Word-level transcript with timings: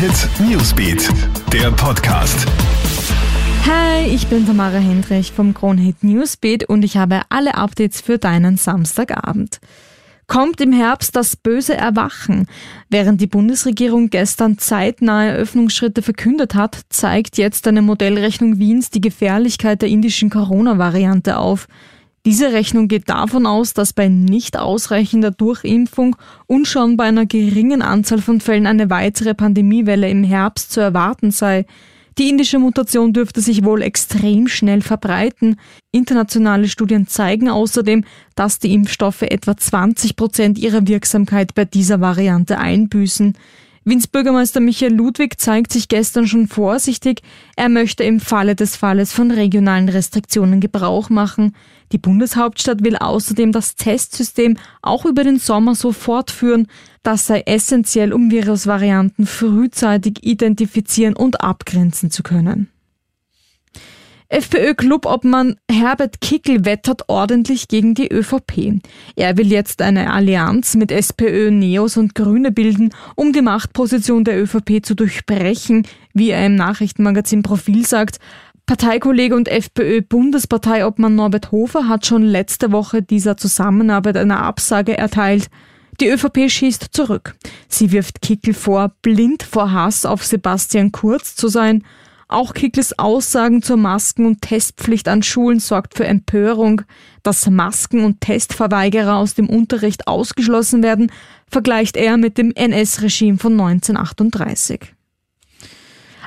Hit 0.00 0.30
Newsbeat, 0.48 1.10
der 1.52 1.70
Podcast. 1.72 2.46
Hi, 3.66 4.06
ich 4.06 4.28
bin 4.28 4.46
Tamara 4.46 4.78
Hendrich 4.78 5.30
vom 5.30 5.52
Kronhit 5.52 6.02
Newsbeat 6.02 6.66
und 6.66 6.86
ich 6.86 6.96
habe 6.96 7.20
alle 7.28 7.54
Updates 7.56 8.00
für 8.00 8.16
deinen 8.16 8.56
Samstagabend. 8.56 9.60
Kommt 10.26 10.62
im 10.62 10.72
Herbst 10.72 11.16
das 11.16 11.36
böse 11.36 11.76
Erwachen? 11.76 12.46
Während 12.88 13.20
die 13.20 13.26
Bundesregierung 13.26 14.08
gestern 14.08 14.56
zeitnahe 14.56 15.34
Öffnungsschritte 15.34 16.00
verkündet 16.00 16.54
hat, 16.54 16.80
zeigt 16.88 17.36
jetzt 17.36 17.68
eine 17.68 17.82
Modellrechnung 17.82 18.58
Wiens 18.58 18.88
die 18.88 19.02
Gefährlichkeit 19.02 19.82
der 19.82 19.90
indischen 19.90 20.30
Corona-Variante 20.30 21.36
auf. 21.36 21.68
Diese 22.26 22.52
Rechnung 22.52 22.86
geht 22.88 23.08
davon 23.08 23.46
aus, 23.46 23.72
dass 23.72 23.94
bei 23.94 24.08
nicht 24.08 24.58
ausreichender 24.58 25.30
Durchimpfung 25.30 26.16
und 26.46 26.68
schon 26.68 26.98
bei 26.98 27.04
einer 27.04 27.24
geringen 27.24 27.80
Anzahl 27.80 28.20
von 28.20 28.42
Fällen 28.42 28.66
eine 28.66 28.90
weitere 28.90 29.32
Pandemiewelle 29.32 30.10
im 30.10 30.22
Herbst 30.22 30.70
zu 30.70 30.80
erwarten 30.80 31.30
sei. 31.30 31.64
Die 32.18 32.28
indische 32.28 32.58
Mutation 32.58 33.14
dürfte 33.14 33.40
sich 33.40 33.64
wohl 33.64 33.80
extrem 33.80 34.48
schnell 34.48 34.82
verbreiten. 34.82 35.56
Internationale 35.92 36.68
Studien 36.68 37.06
zeigen 37.06 37.48
außerdem, 37.48 38.04
dass 38.34 38.58
die 38.58 38.74
Impfstoffe 38.74 39.22
etwa 39.22 39.56
20 39.56 40.16
Prozent 40.16 40.58
ihrer 40.58 40.86
Wirksamkeit 40.86 41.54
bei 41.54 41.64
dieser 41.64 42.02
Variante 42.02 42.58
einbüßen. 42.58 43.34
Wiens 43.90 44.06
Bürgermeister 44.06 44.60
Michael 44.60 44.94
Ludwig 44.94 45.40
zeigt 45.40 45.72
sich 45.72 45.88
gestern 45.88 46.28
schon 46.28 46.46
vorsichtig. 46.46 47.22
Er 47.56 47.68
möchte 47.68 48.04
im 48.04 48.20
Falle 48.20 48.54
des 48.54 48.76
Falles 48.76 49.12
von 49.12 49.32
regionalen 49.32 49.88
Restriktionen 49.88 50.60
Gebrauch 50.60 51.10
machen. 51.10 51.56
Die 51.90 51.98
Bundeshauptstadt 51.98 52.84
will 52.84 52.94
außerdem 52.94 53.50
das 53.50 53.74
Testsystem 53.74 54.58
auch 54.80 55.06
über 55.06 55.24
den 55.24 55.40
Sommer 55.40 55.74
so 55.74 55.90
fortführen. 55.90 56.68
Das 57.02 57.26
sei 57.26 57.40
essentiell, 57.46 58.12
um 58.12 58.30
Virusvarianten 58.30 59.26
frühzeitig 59.26 60.22
identifizieren 60.22 61.16
und 61.16 61.40
abgrenzen 61.40 62.12
zu 62.12 62.22
können. 62.22 62.68
FPÖ-Clubobmann 64.30 65.56
Herbert 65.68 66.20
Kickel 66.20 66.64
wettert 66.64 67.08
ordentlich 67.08 67.66
gegen 67.66 67.94
die 67.94 68.12
ÖVP. 68.12 68.80
Er 69.16 69.36
will 69.36 69.50
jetzt 69.50 69.82
eine 69.82 70.12
Allianz 70.12 70.76
mit 70.76 70.92
SPÖ, 70.92 71.50
Neos 71.50 71.96
und 71.96 72.14
Grüne 72.14 72.52
bilden, 72.52 72.94
um 73.16 73.32
die 73.32 73.42
Machtposition 73.42 74.22
der 74.22 74.40
ÖVP 74.40 74.84
zu 74.86 74.94
durchbrechen, 74.94 75.84
wie 76.14 76.30
er 76.30 76.46
im 76.46 76.54
Nachrichtenmagazin 76.54 77.42
Profil 77.42 77.84
sagt. 77.84 78.20
Parteikollege 78.66 79.34
und 79.34 79.48
FPÖ-Bundesparteiobmann 79.48 81.16
Norbert 81.16 81.50
Hofer 81.50 81.88
hat 81.88 82.06
schon 82.06 82.22
letzte 82.22 82.70
Woche 82.70 83.02
dieser 83.02 83.36
Zusammenarbeit 83.36 84.16
eine 84.16 84.38
Absage 84.38 84.96
erteilt. 84.96 85.48
Die 86.00 86.06
ÖVP 86.06 86.48
schießt 86.48 86.90
zurück. 86.92 87.34
Sie 87.68 87.90
wirft 87.90 88.22
Kickel 88.22 88.54
vor, 88.54 88.92
blind 89.02 89.42
vor 89.42 89.72
Hass 89.72 90.06
auf 90.06 90.24
Sebastian 90.24 90.92
Kurz 90.92 91.34
zu 91.34 91.48
sein– 91.48 91.82
auch 92.32 92.54
Kickles 92.54 92.98
Aussagen 92.98 93.62
zur 93.62 93.76
Masken- 93.76 94.26
und 94.26 94.42
Testpflicht 94.42 95.08
an 95.08 95.22
Schulen 95.22 95.60
sorgt 95.60 95.96
für 95.96 96.06
Empörung. 96.06 96.82
Dass 97.22 97.48
Masken- 97.48 98.04
und 98.04 98.20
Testverweigerer 98.20 99.16
aus 99.16 99.34
dem 99.34 99.48
Unterricht 99.48 100.06
ausgeschlossen 100.06 100.82
werden, 100.82 101.12
vergleicht 101.50 101.96
er 101.96 102.16
mit 102.16 102.38
dem 102.38 102.52
NS-Regime 102.52 103.38
von 103.38 103.52
1938. 103.52 104.94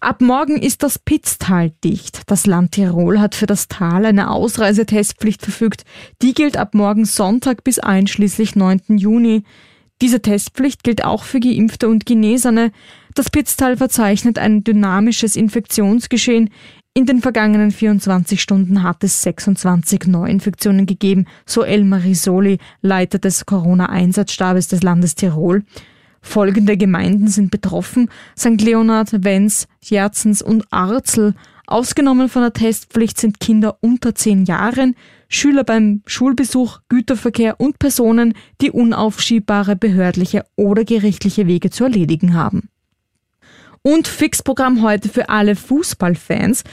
Ab 0.00 0.22
morgen 0.22 0.56
ist 0.56 0.82
das 0.82 0.98
Pitztal 0.98 1.72
dicht. 1.84 2.22
Das 2.26 2.46
Land 2.46 2.72
Tirol 2.72 3.20
hat 3.20 3.34
für 3.34 3.44
das 3.44 3.68
Tal 3.68 4.06
eine 4.06 4.30
Ausreisetestpflicht 4.30 5.42
verfügt. 5.42 5.84
Die 6.22 6.32
gilt 6.32 6.56
ab 6.56 6.74
morgen 6.74 7.04
Sonntag 7.04 7.64
bis 7.64 7.78
einschließlich 7.78 8.56
9. 8.56 8.96
Juni. 8.96 9.44
Diese 10.00 10.22
Testpflicht 10.22 10.82
gilt 10.82 11.04
auch 11.04 11.24
für 11.24 11.40
Geimpfte 11.40 11.88
und 11.88 12.06
Genesene. 12.06 12.72
Das 13.14 13.28
Pitztal 13.28 13.76
verzeichnet 13.76 14.38
ein 14.38 14.64
dynamisches 14.64 15.36
Infektionsgeschehen. 15.36 16.50
In 16.94 17.06
den 17.06 17.20
vergangenen 17.20 17.70
24 17.70 18.40
Stunden 18.40 18.82
hat 18.82 19.04
es 19.04 19.22
26 19.22 20.06
Neuinfektionen 20.06 20.86
gegeben, 20.86 21.26
so 21.46 21.62
Elmar 21.62 22.02
Risoli, 22.02 22.58
Leiter 22.82 23.18
des 23.18 23.46
Corona-Einsatzstabes 23.46 24.68
des 24.68 24.82
Landes 24.82 25.14
Tirol. 25.14 25.62
Folgende 26.22 26.76
Gemeinden 26.76 27.28
sind 27.28 27.50
betroffen: 27.50 28.10
St. 28.36 28.60
Leonhard, 28.60 29.24
Wenz, 29.24 29.68
Jerzens 29.82 30.42
und 30.42 30.64
Arzel. 30.70 31.34
Ausgenommen 31.70 32.28
von 32.28 32.42
der 32.42 32.52
Testpflicht 32.52 33.20
sind 33.20 33.38
Kinder 33.38 33.78
unter 33.80 34.12
zehn 34.16 34.44
Jahren, 34.44 34.96
Schüler 35.28 35.62
beim 35.62 36.02
Schulbesuch, 36.04 36.80
Güterverkehr 36.88 37.60
und 37.60 37.78
Personen, 37.78 38.34
die 38.60 38.72
unaufschiebbare 38.72 39.76
behördliche 39.76 40.44
oder 40.56 40.84
gerichtliche 40.84 41.46
Wege 41.46 41.70
zu 41.70 41.84
erledigen 41.84 42.34
haben. 42.34 42.70
Und 43.82 44.08
Fixprogramm 44.08 44.82
heute 44.82 45.08
für 45.08 45.28
alle 45.28 45.54
Fußballfans. 45.54 46.64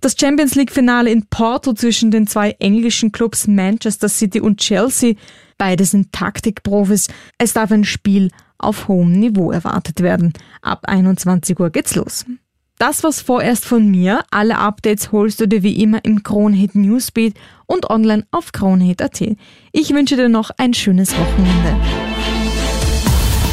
Das 0.00 0.14
Champions 0.16 0.54
League 0.54 0.70
Finale 0.70 1.10
in 1.10 1.26
Porto 1.26 1.72
zwischen 1.72 2.12
den 2.12 2.28
zwei 2.28 2.52
englischen 2.60 3.10
Clubs 3.10 3.48
Manchester 3.48 4.08
City 4.08 4.40
und 4.40 4.60
Chelsea. 4.60 5.14
Beide 5.58 5.84
sind 5.84 6.12
Taktikprofis. 6.12 7.08
Es 7.38 7.54
darf 7.54 7.72
ein 7.72 7.82
Spiel 7.82 8.30
auf 8.58 8.86
hohem 8.86 9.18
Niveau 9.18 9.50
erwartet 9.50 10.00
werden. 10.00 10.32
Ab 10.62 10.84
21 10.84 11.58
Uhr 11.58 11.70
geht's 11.70 11.96
los. 11.96 12.24
Das 12.78 13.04
war's 13.04 13.20
vorerst 13.20 13.64
von 13.64 13.88
mir. 13.88 14.24
Alle 14.30 14.58
Updates 14.58 15.12
holst 15.12 15.40
du 15.40 15.46
dir 15.46 15.62
wie 15.62 15.80
immer 15.80 16.04
im 16.04 16.24
Kronhit 16.24 16.74
Newsbeat 16.74 17.34
und 17.66 17.88
online 17.88 18.26
auf 18.32 18.50
kronhit.at. 18.50 19.20
Ich 19.70 19.90
wünsche 19.90 20.16
dir 20.16 20.28
noch 20.28 20.50
ein 20.56 20.74
schönes 20.74 21.12
Wochenende. 21.16 21.76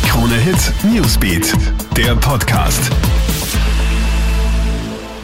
Krone 0.07 0.35
Hit 0.35 0.73
Newsbeat, 0.91 1.53
der 1.95 2.15
Podcast. 2.15 2.89